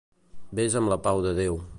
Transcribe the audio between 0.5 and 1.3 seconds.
Ves amb la pau